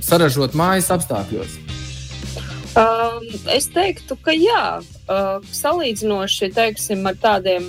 saražot 0.04 0.56
mājas 0.59 0.92
apstākļos? 0.95 1.62
Uh, 2.76 3.23
es 3.54 3.71
teiktu, 3.73 4.18
ka 4.21 4.35
jā, 4.37 4.83
uh, 5.09 5.38
salīdzinoši 5.49 6.50
teiksim, 6.52 7.06
ar 7.09 7.16
tādiem, 7.23 7.64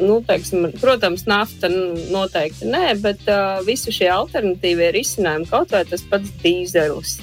nu, 0.00 0.18
teiksim, 0.26 0.68
protams, 0.80 1.26
nafta 1.28 1.70
noteikti 1.70 2.68
nē, 2.70 2.84
bet 3.02 3.24
uh, 3.30 3.62
visi 3.66 3.94
šie 3.94 4.10
alternatīvie 4.12 4.92
risinājumi, 4.96 5.48
kaut 5.50 5.74
vai 5.74 5.84
tas 5.88 6.04
pats 6.10 6.32
dīzelis. 6.42 7.18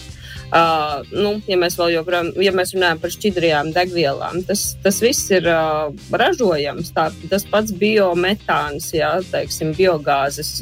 Uh, 0.54 1.02
nu, 1.10 1.32
ja 1.50 1.58
mēs 1.58 1.80
vēl 1.80 1.96
joprojām, 1.96 2.28
ja 2.44 2.52
mēs 2.54 2.76
runājam 2.76 3.00
par 3.02 3.14
šķidrajām 3.16 3.72
degvielām, 3.74 4.44
tas, 4.46 4.76
tas 4.84 5.00
viss 5.02 5.32
ir 5.34 5.48
uh, 5.50 5.90
ražojams. 6.14 6.92
Tā, 6.94 7.08
tas 7.32 7.48
pats 7.50 7.74
biometāns, 7.74 8.92
jā, 8.94 9.16
teiksim, 9.34 9.74
biogāzes 9.78 10.60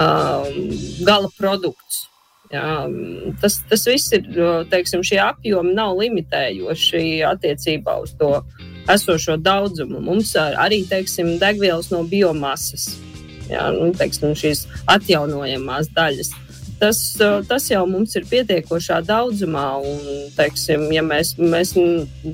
uh, 0.00 0.48
gala 1.04 1.28
produkts. 1.36 2.06
Jā, 2.48 2.86
tas, 3.42 3.58
tas 3.66 3.84
viss 3.90 4.12
ir, 4.14 4.24
teiksim, 4.70 5.02
šie 5.04 5.18
apjomi 5.18 5.74
nav 5.74 5.96
limitējoši 5.98 7.02
attiecībā 7.26 7.96
uz 8.04 8.12
to 8.20 8.30
esošo 8.92 9.36
daudzumu. 9.40 10.00
Mums 10.04 10.34
arī, 10.36 10.82
teiksim, 10.88 11.36
degvielas 11.42 11.90
no 11.92 12.02
biomasas, 12.06 12.96
jā, 13.50 13.68
nu, 13.74 13.92
teiksim, 13.96 14.34
šīs 14.38 14.66
atjaunojamās 14.96 15.90
daļas. 15.96 16.34
Tas, 16.76 16.98
tas 17.48 17.70
jau 17.70 17.86
mums 17.88 18.12
ir 18.18 18.26
pietiekošā 18.28 19.00
daudzumā, 19.08 19.64
un, 19.80 20.02
teiksim, 20.36 20.90
ja 20.92 21.00
mēs, 21.04 21.34
mēs 21.40 21.72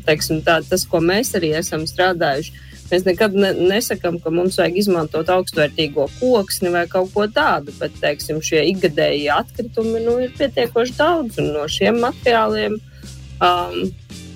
teiksim, 0.09 0.42
tā, 0.42 0.59
tas, 0.66 0.82
ko 0.90 0.99
mēs 1.04 1.30
arī 1.38 1.52
esam 1.61 1.87
strādājuši, 1.87 2.71
Mēs 2.92 3.06
nekad 3.06 3.32
ne, 3.32 3.54
nesakām, 3.71 4.18
ka 4.21 4.28
mums 4.28 4.59
vajag 4.61 4.75
izmantot 4.82 5.30
augstvērtīgo 5.32 6.11
koksni 6.18 6.68
vai 6.75 6.82
kaut 6.90 7.09
ko 7.14 7.25
tādu, 7.25 7.73
bet 7.78 7.94
teiksim, 8.02 8.42
šie 8.44 8.66
ikgadējie 8.75 9.30
atkritumi 9.32 10.02
nu, 10.04 10.18
ir 10.21 10.35
pietiekoši 10.37 10.99
daudz. 10.99 11.38
No 11.40 11.64
šiem 11.73 12.02
materiāliem 12.02 12.76
um, 12.76 13.78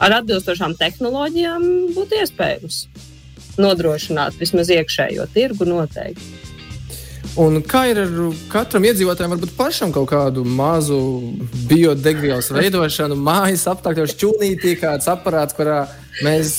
ar 0.02 0.18
atbilstošām 0.20 0.76
tehnoloģijām 0.80 1.68
būtu 1.96 2.22
iespējams 2.22 2.82
nodrošināt 3.60 4.36
vismaz 4.40 4.72
iekšējo 4.72 5.28
tirgu 5.34 5.68
noteikti. 5.68 6.46
Un 7.36 7.58
kā 7.68 7.82
ir 7.90 7.98
ar 8.00 8.12
katram 8.48 8.86
iedzīvotājam, 8.88 9.34
varbūt 9.34 9.52
pašam 9.58 9.90
kaut 9.92 10.08
kādu 10.08 10.40
mazu 10.48 10.96
biodegvielas 11.68 12.48
veidošanu, 12.54 13.18
mājas 13.20 13.66
apstākļos, 13.68 14.14
čūnītī, 14.22 14.72
kāds 14.80 15.10
aparāts, 15.12 15.52
kurā 15.56 15.82
mēs 16.24 16.54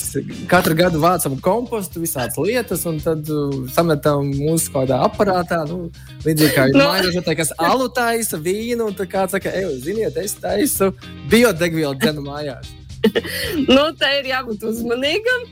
katru 0.50 0.78
gadu 0.78 1.02
vācam 1.02 1.34
kompostu, 1.42 2.04
visādas 2.04 2.38
lietas, 2.38 2.86
un 2.86 3.02
tad 3.02 3.26
uh, 3.26 3.58
sametam 3.74 4.30
mūsu 4.30 4.70
kaut 4.70 4.86
kādā 4.86 5.02
aparātā. 5.08 5.64
Nu, 5.66 5.88
līdzīgi 6.22 6.54
kā 6.54 6.70
no. 6.70 6.86
mājražotāji, 6.92 7.42
kas 7.42 7.54
alu 7.58 7.90
taisa 7.90 8.38
vīnu, 8.38 8.92
un 8.92 9.10
kāds 9.10 9.34
saka, 9.34 9.50
ej, 9.58 9.80
ziniet, 9.82 10.22
es 10.22 10.38
taisu 10.38 10.92
biodegvielu 11.32 11.96
dzenu 11.98 12.28
mājās. 12.30 12.77
nu, 13.74 13.82
tā 13.98 14.18
ir 14.18 14.30
jābūt 14.34 14.68
uzmanīgam. 14.72 15.48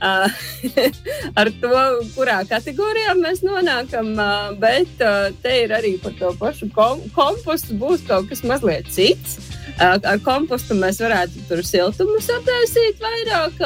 ar 1.40 1.50
to, 1.60 1.80
kurā 2.14 2.38
kategorijā 2.48 3.14
mēs 3.18 3.42
nonākam. 3.44 4.14
Bet 4.60 5.02
te 5.44 5.56
ir 5.64 5.74
arī 5.76 5.96
par 6.00 6.16
to 6.18 6.32
pašu 6.40 6.70
kom 6.74 7.02
kompostu 7.16 7.76
būs 7.80 8.06
kaut 8.08 8.30
kas 8.30 8.44
mazliet 8.46 8.88
cits. 8.92 9.38
Ar 9.80 10.20
kompostu 10.24 10.76
mēs 10.76 11.00
varētu 11.00 11.44
tur 11.48 11.62
siltumu 11.64 12.18
sataisīt 12.24 13.00
vairāk, 13.00 13.60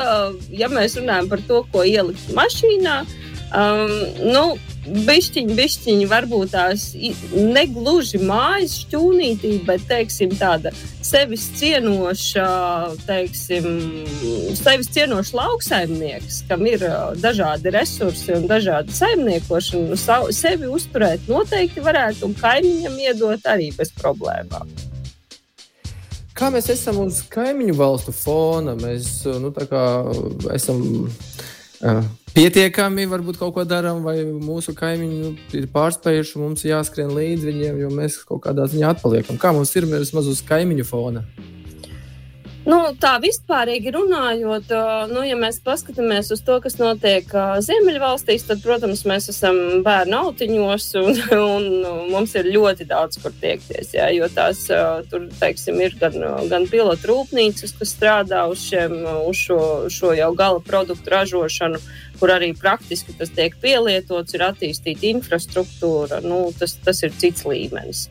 ja 0.54 0.70
mēs 0.70 0.98
runājam 0.98 1.30
par 1.30 1.42
to, 1.48 1.62
ko 1.72 1.86
ielikt 1.86 2.34
mašīnā. 2.36 3.02
Um, 3.54 3.90
nu, 4.34 4.44
Bišķiņi, 4.84 5.54
bišķiņi, 5.56 6.06
varbūt 6.10 6.50
tās 6.52 6.90
negluži 7.32 8.20
mājas 8.20 8.76
šķūnītī, 8.82 9.54
bet 9.64 9.86
teiksim, 9.88 10.34
tāda 10.36 10.74
sevis 11.04 11.46
cienoša, 11.56 12.46
teiksim, 13.08 13.68
sevis 14.58 14.90
cienošs 14.92 15.32
lauksaimnieks, 15.36 16.42
kam 16.50 16.66
ir 16.68 16.84
dažādi 17.22 17.72
resursi 17.74 18.34
un 18.36 18.48
dažādi 18.50 18.92
saimniekošana, 18.96 19.94
nu, 19.94 20.32
sevi 20.36 20.68
uzturēt 20.68 21.30
noteikti 21.32 21.84
varētu 21.84 22.28
un 22.28 22.36
kaimiņam 22.40 22.98
iedot 23.06 23.48
arī 23.48 23.70
bez 23.76 23.92
problēmām. 23.96 24.68
Kā 26.34 26.50
mēs 26.50 26.66
esam 26.72 26.98
uz 27.04 27.20
kaimiņu 27.30 27.76
valstu 27.78 28.12
fona? 28.12 28.74
Mēs 28.74 29.22
nu, 29.38 29.52
esam 30.50 30.80
uh, 31.06 32.00
pietiekami 32.34 33.06
varbūt 33.10 33.38
kaut 33.40 33.54
ko 33.56 33.64
darām, 33.68 34.02
vai 34.06 34.18
mūsu 34.26 34.74
kaimiņi 34.76 35.18
nu, 35.22 35.32
ir 35.54 35.68
pārspējuši, 35.74 36.38
mums 36.42 36.66
jāskrien 36.66 37.14
līdzi 37.14 37.50
viņiem, 37.50 37.82
jo 37.84 37.90
mēs 37.94 38.20
kaut 38.28 38.42
kādā 38.48 38.66
ziņā 38.70 38.94
atpaliekam. 38.96 39.38
Kā 39.40 39.54
mums 39.54 39.74
ir 39.78 39.86
vismaz 39.90 40.30
uz 40.30 40.42
kaimiņu 40.46 40.88
fona? 40.88 41.24
Nu, 42.64 42.78
tā 42.96 43.18
vispārīgi 43.20 43.92
runājot, 43.92 44.70
nu, 45.10 45.20
ja 45.26 45.36
mēs 45.36 45.58
paskatāmies 45.64 46.30
uz 46.32 46.40
to, 46.46 46.56
kas 46.64 46.78
notiek 46.80 47.28
Ziemeļvalstīs, 47.66 48.46
tad, 48.48 48.62
protams, 48.64 49.02
mēs 49.08 49.28
esam 49.34 49.58
bērnu 49.84 50.16
autiņos 50.30 50.86
un, 51.02 51.18
un 51.36 51.66
mums 52.08 52.32
ir 52.40 52.48
ļoti 52.54 52.86
daudz, 52.88 53.18
kur 53.20 53.34
tiekties. 53.42 53.92
Jā, 53.98 54.08
jo 54.16 54.30
tās 54.32 54.62
tur, 55.10 55.26
teiksim, 55.42 55.76
ir 55.84 55.96
gan, 56.00 56.16
gan 56.48 56.64
pilotu 56.70 57.10
rūpnīcas, 57.10 57.74
kas 57.80 57.92
strādā 57.98 58.46
uz, 58.48 58.64
šiem, 58.64 58.96
uz 59.28 59.42
šo, 59.44 59.58
šo 59.92 60.14
jau 60.16 60.30
gala 60.38 60.62
produktu 60.64 61.12
ražošanu, 61.12 61.82
kur 62.16 62.32
arī 62.32 62.54
praktiski 62.56 63.12
tas 63.18 63.32
tiek 63.34 63.58
pielietots, 63.60 64.32
ir 64.32 64.46
attīstīta 64.46 65.10
infrastruktūra. 65.10 66.22
Nu, 66.24 66.46
tas, 66.56 66.78
tas 66.80 67.04
ir 67.04 67.12
cits 67.20 67.44
līmenis. 67.44 68.06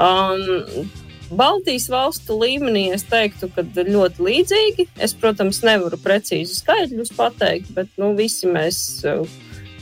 Um, 0.00 0.88
Baltijas 1.28 1.88
valstu 1.92 2.38
līmenī 2.40 2.86
es 2.94 3.04
teiktu, 3.08 3.50
ka 3.52 3.64
ļoti 3.76 4.24
līdzīgi. 4.24 4.88
Es, 5.04 5.12
protams, 5.18 5.60
nevaru 5.66 5.98
precīzi 6.00 6.56
skaitļus 6.56 7.12
pateikt, 7.18 7.74
bet 7.76 7.92
nu, 8.00 8.14
visi 8.18 8.48
mēs. 8.48 8.80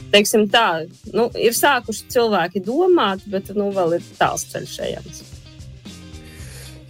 Teiksim 0.06 0.46
tā, 0.48 0.86
nu, 1.12 1.26
ir 1.34 1.54
sākuši 1.54 2.06
cilvēki 2.14 2.62
domāt, 2.64 3.24
bet 3.30 3.50
nu, 3.58 3.72
vēl 3.74 3.98
ir 3.98 4.12
tāls 4.18 4.46
ceļš 4.52 4.76
ejams. 4.86 5.24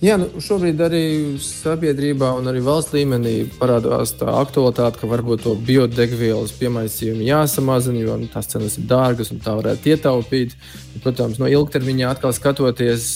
Jā, 0.05 0.19
nu, 0.21 0.27
šobrīd 0.45 0.81
arī 0.85 1.05
sabiedrībā 1.41 2.29
un 2.37 2.51
arī 2.51 2.61
valsts 2.65 2.93
līmenī 2.93 3.47
parādās 3.57 4.13
tā 4.21 4.29
aktualitāte, 4.43 5.01
ka 5.01 5.09
varbūt 5.09 5.47
to 5.47 5.55
biodegvielas 5.57 6.53
piemaisījumu 6.59 7.25
jāsamazina, 7.25 8.03
jo 8.05 8.19
nu, 8.21 8.29
tās 8.29 8.51
cenas 8.53 8.77
ir 8.77 8.85
dārgas 8.91 9.33
un 9.33 9.41
tā 9.41 9.57
varētu 9.57 9.95
ietaupīt. 9.95 10.53
Protams, 11.01 11.41
no 11.41 11.49
ilgtermiņā 11.49 12.13
atkal 12.13 12.37
skatoties, 12.37 13.09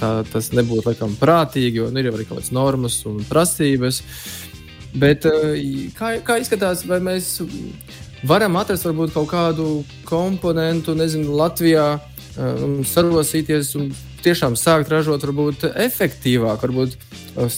tā, 0.00 0.12
tas 0.32 0.50
nebūtu 0.56 0.88
laikam 0.88 1.14
prātīgi, 1.20 1.82
jo 1.82 1.90
nu, 1.92 2.02
ir 2.02 2.10
arī 2.12 2.26
kaut 2.26 2.38
kādas 2.38 2.52
normas 2.54 3.00
un 3.08 3.20
prasības. 3.28 4.02
Bet 4.98 5.26
eh, 5.28 5.90
kā, 5.96 6.16
kā 6.24 6.38
izskatās, 6.42 6.84
vai 6.88 7.00
mēs 7.04 7.36
varam 8.26 8.56
atrast 8.60 8.86
varbūt 8.88 9.14
kaut 9.14 9.30
kādu 9.30 9.68
komponentu, 10.08 10.96
nezinu, 10.98 11.36
Latvijā 11.38 11.88
um, 11.98 12.80
sarosīties 12.86 13.74
un 13.78 13.90
tiešām 14.24 14.56
sākt 14.58 14.90
ražot 14.90 15.22
varbūt 15.26 15.68
efektīvāk, 15.70 16.64
varbūt 16.64 16.96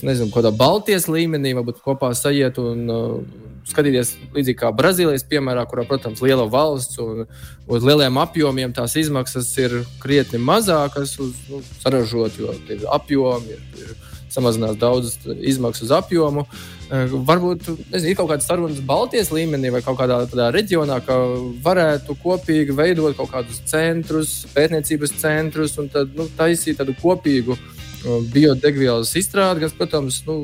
nezinu, 0.04 0.28
kādā 0.35 0.52
Baltijas 0.52 1.09
līmenī, 1.09 1.54
varbūt 1.56 1.80
kopā 1.85 2.12
sajiet 2.18 2.61
un 2.61 2.90
uh, 2.92 3.47
skatīties 3.69 4.14
līdzīgi 4.35 4.59
kā 4.61 4.71
Brazīlijas 4.76 5.26
piemērā, 5.31 5.67
kurā, 5.71 5.85
protams, 5.88 6.23
liela 6.25 6.47
valsts 6.50 7.00
un 7.02 7.25
uz 7.71 7.87
lieliem 7.87 8.19
apjomiem 8.21 8.75
tās 8.76 8.97
izmaksas 9.00 9.50
ir 9.61 9.81
krietni 10.02 10.40
mazākas 10.43 11.17
uz 11.23 11.37
nu, 11.50 11.62
saražot, 11.83 12.38
jo 12.40 12.55
ir 12.73 12.87
apjomi, 12.90 13.57
ir, 13.57 13.85
ir 13.85 13.97
samazinās 14.31 14.79
daudzas 14.79 15.19
izmaksas 15.40 15.88
uz 15.88 15.97
apjomu. 15.97 16.47
Uh, 16.47 16.81
varbūt 16.90 17.68
nezinu, 17.92 18.11
ir 18.11 18.16
kaut 18.18 18.31
kādas 18.33 18.49
sarunas 18.51 18.81
Baltijas 18.87 19.31
līmenī 19.35 19.70
vai 19.70 19.83
kaut 19.85 19.99
kādā 20.01 20.20
tādā 20.31 20.49
reģionā, 20.55 20.99
ka 21.07 21.16
varētu 21.62 22.16
kopīgi 22.23 22.75
veidot 22.77 23.16
kaut 23.18 23.31
kādus 23.31 23.61
centrus, 23.70 24.40
pētniecības 24.55 25.14
centrus 25.20 25.77
un 25.79 25.90
tad, 25.92 26.11
nu, 26.18 26.27
taisīt 26.38 26.81
tādu 26.81 26.96
kopīgu 26.99 27.55
uh, 27.55 28.18
biodegvielas 28.35 29.14
izstrādi, 29.20 29.62
kas, 29.66 29.77
protams, 29.79 30.23
nu, 30.27 30.42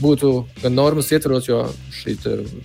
būtu 0.00 0.30
gan 0.62 0.74
normas 0.74 1.10
ietvaros, 1.12 1.48
jo 1.48 1.60
šī, 1.94 2.16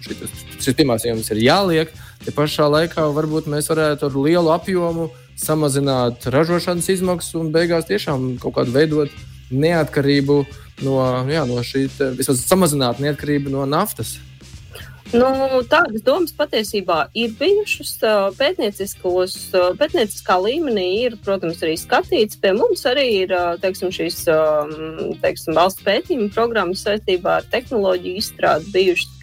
šī, 0.06 0.18
šis 0.60 0.80
iemeslus 0.80 1.32
ir 1.34 1.42
jāliek. 1.44 1.92
Te 2.26 2.34
pašā 2.36 2.68
laikā 2.70 3.06
varbūt 3.16 3.50
mēs 3.52 3.70
varētu 3.72 4.10
ar 4.10 4.18
lielu 4.18 4.54
apjomu 4.54 5.10
samazināt 5.40 6.26
ražošanas 6.34 6.90
izmaksas 6.92 7.38
un 7.40 7.52
beigās 7.56 7.88
tiešām 7.88 8.34
kaut 8.44 8.58
kādu 8.58 8.76
veidot 8.76 9.14
neatkarību 9.50 10.42
no, 10.86 10.98
jā, 11.32 11.46
no 11.48 11.64
šī, 11.66 11.88
vismaz 12.20 12.44
samazināt 12.46 13.00
neatkarību 13.04 13.54
no 13.54 13.66
naftas. 13.70 14.18
Nu, 15.10 15.26
tādas 15.66 16.04
domas 16.06 16.30
patiesībā 16.38 17.08
ir 17.18 17.32
bijušas. 17.40 17.96
Pētnieciskā 18.38 20.36
līmenī 20.38 20.88
ir, 21.08 21.16
protams, 21.26 21.64
arī 21.66 21.74
skatīts. 21.82 22.38
Pie 22.38 22.52
mums 22.54 22.86
arī 22.86 23.08
ir 23.24 23.34
teiksim, 23.64 23.90
šīs 23.96 24.22
teiksim, 25.24 25.56
valsts 25.58 25.86
pētījuma 25.88 26.30
programmas 26.36 26.84
saistībā 26.86 27.40
ar 27.40 27.48
tehnoloģiju 27.50 28.22
izstrādi 28.22 28.70
bijušas. 28.76 29.16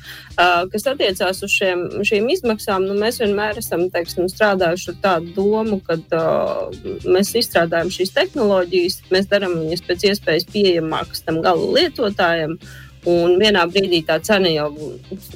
Kas 0.73 0.85
attiecās 0.91 1.39
uz 1.47 1.55
šiem, 1.55 1.85
šīm 2.07 2.27
izmaksām, 2.35 2.85
nu, 2.87 2.97
mēs 2.99 3.21
vienmēr 3.23 3.57
esam 3.63 3.87
teiksim, 3.91 4.27
strādājuši 4.31 4.91
ar 4.93 4.99
tādu 5.05 5.33
domu, 5.39 5.79
ka 5.87 5.97
uh, 5.97 6.75
mēs 7.09 7.33
izstrādājam 7.41 7.91
šīs 7.95 8.13
tehnoloģijas, 8.19 8.99
mēs 9.15 9.31
darām 9.31 9.57
viņas 9.63 9.87
pēc 9.87 10.05
iespējas 10.11 10.47
pieejamākas 10.53 11.25
tam 11.27 11.41
gala 11.47 11.71
lietotājiem. 11.79 12.59
Uh, 12.59 12.86
Un 13.07 13.37
vienā 13.39 13.63
brīdī 13.71 14.01
tā 14.03 14.17
cena 14.27 14.51
jau 14.51 14.67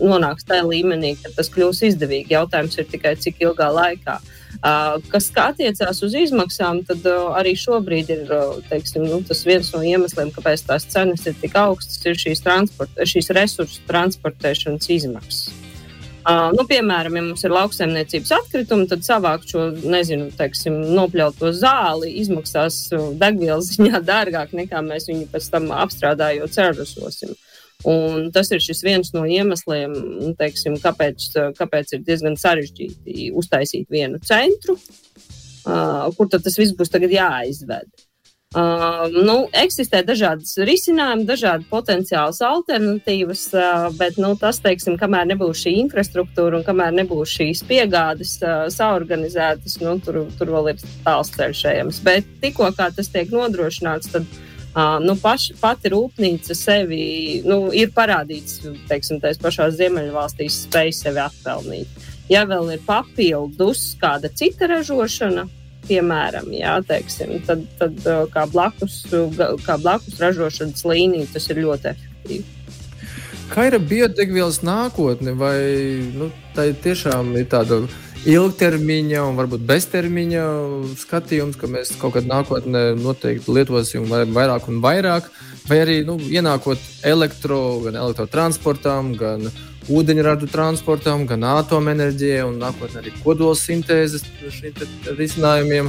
nonāks 0.03 0.47
tajā 0.49 0.65
līmenī, 0.67 1.15
ka 1.21 1.31
tas 1.37 1.51
kļūs 1.55 1.85
izdevīgi. 1.87 2.35
Jautājums 2.35 2.75
ir 2.81 2.89
tikai 2.91 3.15
cik 3.23 3.39
ilgā 3.47 3.69
laikā. 3.71 4.19
Uh, 4.61 4.97
kas 5.13 5.29
attiecās 5.39 6.03
uz 6.03 6.17
izmaksām, 6.19 6.83
tad 6.85 7.07
uh, 7.07 7.31
arī 7.39 7.55
šobrīd 7.57 8.11
ir 8.11 8.33
teiksim, 8.67 9.07
nu, 9.07 9.21
tas 9.25 9.45
viens 9.47 9.71
no 9.73 9.81
iemesliem, 9.87 10.33
kāpēc 10.35 10.65
tās 10.67 10.85
cenas 10.91 11.23
ir 11.31 11.37
tik 11.41 11.55
augstas, 11.57 12.03
ir 12.05 12.19
šīs, 12.19 12.43
šīs 13.13 13.31
resursu 13.39 13.85
transportēšanas 13.89 14.91
izmaksas. 14.91 15.53
Uh, 16.21 16.51
nu, 16.53 16.67
piemēram, 16.69 17.15
ja 17.17 17.23
mums 17.25 17.47
ir 17.47 17.55
lauksaimniecības 17.55 18.35
atkritumi, 18.37 18.89
tad 18.91 19.07
savākt 19.07 19.55
šo 19.55 19.71
nezinu, 19.95 20.29
teiksim, 20.37 20.77
nopļauto 20.99 21.55
zāli 21.57 22.11
izmaksās 22.21 22.83
degvielas 23.23 23.71
ziņā 23.79 24.03
dārgāk 24.11 24.53
nekā 24.59 24.83
mēs 24.85 25.07
viņu 25.09 25.31
pēc 25.31 25.49
tam 25.55 25.71
apstrādājot 25.79 26.59
cerasosim. 26.59 27.33
Uh, 27.33 27.50
Un 27.89 28.29
tas 28.35 28.51
ir 28.53 28.61
viens 28.85 29.13
no 29.15 29.25
iemesliem, 29.25 29.95
nu, 29.95 30.35
teiksim, 30.37 30.77
kāpēc, 30.83 31.31
kāpēc 31.57 31.97
ir 31.97 32.05
diezgan 32.05 32.37
sarežģīti 32.37 33.31
uztaisīt 33.33 33.89
vienu 33.89 34.21
centru, 34.21 34.77
uh, 34.77 36.11
kur 36.17 36.29
tas 36.29 36.59
viss 36.61 36.77
būs 36.77 36.93
jāizved. 36.93 37.89
Uh, 38.51 39.05
nu, 39.15 39.45
eksistē 39.55 40.01
dažādas 40.03 40.57
risinājumi, 40.67 41.23
dažādi 41.23 41.69
potenciāls 41.71 42.41
alternatīvas, 42.43 43.45
uh, 43.55 43.87
bet 43.95 44.19
nu, 44.19 44.33
tas, 44.35 44.59
teiksim, 44.59 44.97
kamēr 44.99 45.29
nebūs 45.31 45.63
šī 45.63 45.77
infrastruktūra 45.85 46.59
un 46.59 46.67
kamēr 46.67 46.97
nebūs 46.99 47.31
šīs 47.39 47.63
piegādes 47.71 48.35
uh, 48.43 48.67
saorganizētas, 48.75 49.79
nu, 49.87 49.95
tur, 50.03 50.25
tur 50.35 50.51
vēl 50.57 50.73
ir 50.75 50.83
tāls 51.07 51.31
ceļš 51.39 51.65
ejams. 51.77 52.03
Bet 52.03 52.27
tikko 52.43 52.73
tas 52.75 53.15
tiek 53.15 53.31
nodrošināts, 53.31 54.11
tad 54.17 54.27
uh, 54.27 54.50
Uh, 54.71 55.01
nu, 55.03 55.17
paš, 55.19 55.49
pati 55.59 55.91
rūpnīca 55.91 56.55
sevi 56.55 57.41
nu, 57.43 57.73
ir 57.75 57.91
parādīts, 57.91 58.61
teiksim, 58.87 59.19
tās 59.19 59.41
pašās 59.43 59.75
Ziemeļvalstīs, 59.81 60.61
spēj 60.69 60.93
sevi 60.95 61.19
atpelnīt. 61.25 62.05
Ja 62.31 62.45
vēl 62.47 62.77
ir 62.77 62.85
papildus 62.87 63.97
kāda 63.99 64.31
cita 64.31 64.69
ražošana, 64.71 65.49
piemēram, 65.89 66.53
jā, 66.55 66.77
teiksim, 66.87 67.41
tad, 67.49 67.65
tad 67.81 67.99
kā, 68.31 68.47
blakus, 68.53 69.03
kā 69.67 69.75
blakus 69.83 70.23
ražošanas 70.23 70.87
līnija 70.87 71.33
tas 71.35 71.51
ir 71.51 71.65
ļoti 71.65 71.91
efektīvi. 71.91 72.47
Kā 73.51 73.67
ir 73.67 73.81
biodegvielas 73.83 74.61
nākotne? 74.63 75.35
Vai 75.35 75.59
nu, 76.15 76.31
tā 76.55 76.69
tiešām 76.85 77.35
ir 77.41 77.49
tāda 77.51 77.81
ilgtermiņa 78.29 79.23
un 79.25 79.39
varbūt 79.39 79.63
beztermiņa 79.69 80.45
skatījums, 81.01 81.57
ka 81.61 81.71
mēs 81.71 81.95
kaut 82.01 82.19
kad 82.19 82.29
nākotnē 82.29 82.91
noteikti 83.01 83.55
lietosim 83.55 84.05
vairāk 84.11 84.69
un 84.69 84.81
vairāk, 84.85 85.31
vai 85.69 85.81
arī 85.85 85.97
nu, 86.05 86.19
ienākot 86.21 86.83
elektro, 87.09 87.81
gan 87.87 87.97
elektrotransportam, 88.03 89.15
gan 89.21 89.49
ūdeņradu 89.91 90.51
transportam, 90.53 91.25
gan 91.27 91.47
atomenerģijai 91.49 92.45
un 92.45 92.61
nākotnē 92.61 93.01
arī 93.01 93.15
kodolsintēzes 93.25 94.27
risinājumiem. 95.17 95.89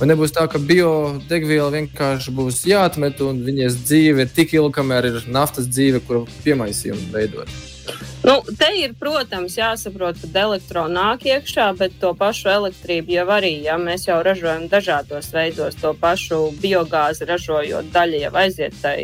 Vai 0.00 0.06
nebūs 0.08 0.32
tā, 0.32 0.46
ka 0.48 0.56
biodegviela 0.56 1.68
vienkārši 1.74 2.32
būs 2.32 2.62
jāatmet 2.64 3.18
un 3.20 3.42
viņas 3.44 3.82
dzīve 3.82 4.24
ir 4.24 4.30
tik 4.32 4.54
ilga, 4.56 4.78
kamēr 4.78 5.10
ir 5.10 5.18
naftas 5.28 5.68
dzīve, 5.68 6.00
kuru 6.06 6.22
piemaisījumu 6.40 7.10
veidot? 7.12 7.52
Nu, 8.24 8.38
te 8.56 8.70
ir, 8.80 8.94
protams, 8.96 9.58
jāsaprot, 9.58 10.16
ka 10.22 10.42
elektrons 10.46 10.96
nāk 10.96 11.28
iekšā, 11.28 11.68
bet 11.76 12.00
to 12.00 12.14
pašu 12.16 12.48
elektrību 12.52 13.12
jau 13.18 13.28
arī, 13.36 13.52
ja 13.68 13.76
mēs 13.80 14.08
jau 14.08 14.18
ražojam 14.24 14.68
dažādos 14.72 15.28
veidos, 15.36 15.76
to 15.80 15.92
pašu 16.00 16.42
biogāzi 16.64 17.28
ražojot, 17.28 17.92
daļa 17.92 18.24
jau 18.24 18.34
aiziet 18.40 18.76
tai, 18.80 19.00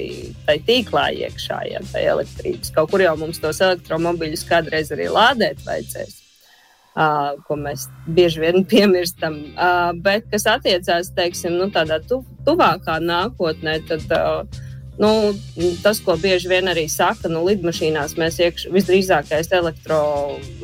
tai 0.48 0.60
tīklā 0.64 1.10
iekšā, 1.26 1.64
ja 1.74 1.84
tai 1.92 2.08
elektrības. 2.08 2.72
Kaut 2.76 2.92
kur 2.92 3.04
jau 3.04 3.18
mums 3.20 3.40
tos 3.44 3.60
elektromobiļus 3.68 4.48
kādreiz 4.48 4.96
arī 4.96 5.12
lādēt 5.12 5.60
vajadzēs. 5.68 6.22
Uh, 6.96 7.34
ko 7.44 7.58
mēs 7.60 7.90
bieži 8.08 8.40
vien 8.40 8.62
piemirstam. 8.70 9.34
Uh, 9.52 9.90
bet, 10.00 10.30
kas 10.32 10.46
attiecās 10.48 11.10
teiksim, 11.12 11.58
nu, 11.60 11.68
tādā 11.68 11.98
tu, 12.08 12.22
tuvākā 12.46 12.96
nākotnē, 13.04 13.82
tad 13.90 14.14
uh, 14.16 14.62
Nu, 14.98 15.34
tas, 15.82 15.98
ko 16.00 16.14
bieži 16.16 16.48
vien 16.48 16.70
arī 16.72 16.86
saka, 16.88 17.28
nu, 17.28 17.42
lidmašīnās 17.44 18.14
mēs 18.16 18.38
iekš, 18.40 18.62
visdrīzākais 18.72 19.50
elektro, 19.52 19.98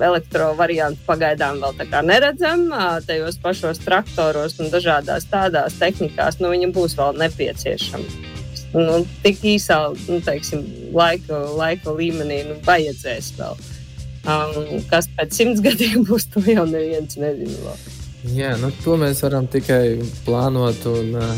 elektro 0.01 0.55
variantu 0.57 1.05
pagaidām 1.05 1.61
vēl 1.61 2.07
neredzam. 2.09 2.65
Tajos 3.05 3.37
pašos 3.43 3.83
traktoros 3.85 4.57
un 4.57 4.73
dažādās 4.73 5.29
tādās 5.29 5.77
tehnikās 5.77 6.41
nu, 6.41 6.49
viņam 6.55 6.73
būs 6.73 6.97
vēl 6.97 7.21
nepieciešama. 7.21 8.33
Nu, 8.73 9.03
tik 9.21 9.45
īsā 9.45 9.83
nu, 10.09 10.23
teiksim, 10.25 10.65
laika, 10.97 11.45
laika 11.53 11.93
līmenī 11.93 12.41
nu, 12.49 12.57
vajadzēs 12.65 13.35
vēl. 13.37 13.61
Um, 14.23 14.79
kas 14.91 15.09
pēc 15.17 15.35
simts 15.35 15.63
gadiem 15.67 16.07
būs, 16.07 16.29
to 16.31 16.45
jau 16.47 16.67
neviens 16.69 17.19
nezina. 17.19 17.59
Vēl. 17.65 17.83
Jā, 18.31 18.53
nu, 18.61 18.69
to 18.85 18.95
mēs 19.01 19.19
varam 19.25 19.49
tikai 19.51 19.99
plānot 20.23 20.85
un 20.87 21.17
uh, 21.19 21.33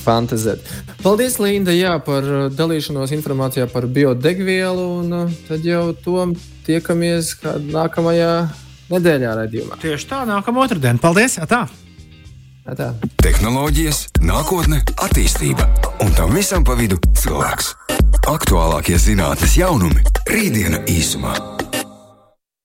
fantazēt. 0.00 0.64
Paldies, 1.04 1.36
Linda, 1.42 1.74
jā, 1.76 1.98
par 2.04 2.24
dalīšanos 2.56 3.12
informācijā 3.12 3.68
par 3.68 3.84
biodegvielu. 3.92 4.88
Un, 5.02 5.12
uh, 5.26 5.36
tad 5.50 5.68
jau 5.68 5.90
to 5.92 6.30
tiekamies 6.64 7.34
nākamajā 7.68 8.32
nedēļā 8.90 9.36
raidījumā. 9.42 9.78
Tieši 9.84 10.10
tā, 10.10 10.24
nākamā 10.28 10.64
otrdiena. 10.64 11.00
Paldies! 11.02 11.36
Atā. 11.44 11.66
Atā. 12.70 12.90
Tehnoloģijas, 13.20 14.06
nākotne, 14.24 14.80
attīstība 15.04 15.68
un 16.04 16.12
tam 16.16 16.32
visam 16.36 16.64
pa 16.64 16.76
vidu 16.78 17.00
cilvēks. 17.20 17.74
Aktuālākie 18.30 18.96
zinātnīs 19.00 19.58
jaunumi- 19.60 20.04
rītdiena 20.32 20.84
īsumā. 20.88 21.59